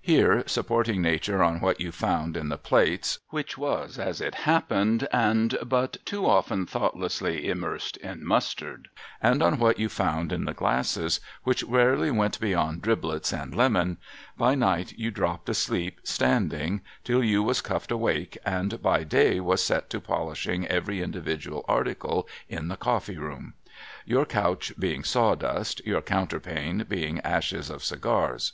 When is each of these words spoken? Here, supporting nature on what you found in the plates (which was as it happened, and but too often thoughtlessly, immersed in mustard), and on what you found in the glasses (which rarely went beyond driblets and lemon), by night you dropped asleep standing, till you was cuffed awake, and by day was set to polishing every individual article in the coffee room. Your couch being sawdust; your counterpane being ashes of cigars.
Here, 0.00 0.44
supporting 0.46 1.02
nature 1.02 1.42
on 1.42 1.58
what 1.60 1.80
you 1.80 1.90
found 1.90 2.36
in 2.36 2.48
the 2.48 2.56
plates 2.56 3.18
(which 3.30 3.58
was 3.58 3.98
as 3.98 4.20
it 4.20 4.36
happened, 4.46 5.08
and 5.12 5.58
but 5.66 5.96
too 6.04 6.24
often 6.28 6.64
thoughtlessly, 6.64 7.48
immersed 7.48 7.96
in 7.96 8.24
mustard), 8.24 8.86
and 9.20 9.42
on 9.42 9.58
what 9.58 9.80
you 9.80 9.88
found 9.88 10.30
in 10.32 10.44
the 10.44 10.54
glasses 10.54 11.18
(which 11.42 11.64
rarely 11.64 12.12
went 12.12 12.38
beyond 12.38 12.82
driblets 12.82 13.32
and 13.32 13.52
lemon), 13.52 13.96
by 14.38 14.54
night 14.54 14.92
you 14.96 15.10
dropped 15.10 15.48
asleep 15.48 15.98
standing, 16.04 16.80
till 17.02 17.24
you 17.24 17.42
was 17.42 17.60
cuffed 17.60 17.90
awake, 17.90 18.38
and 18.46 18.80
by 18.80 19.02
day 19.02 19.40
was 19.40 19.60
set 19.60 19.90
to 19.90 19.98
polishing 20.00 20.64
every 20.68 21.02
individual 21.02 21.64
article 21.66 22.28
in 22.48 22.68
the 22.68 22.76
coffee 22.76 23.18
room. 23.18 23.54
Your 24.06 24.24
couch 24.24 24.72
being 24.78 25.02
sawdust; 25.02 25.84
your 25.84 26.00
counterpane 26.00 26.86
being 26.88 27.18
ashes 27.22 27.70
of 27.70 27.82
cigars. 27.82 28.52